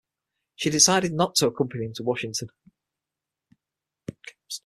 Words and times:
She 0.55 0.71
decided 0.71 1.13
not 1.13 1.35
to 1.35 1.45
accompany 1.47 1.85
him 1.85 1.93
to 1.93 2.01
Washington. 2.03 2.49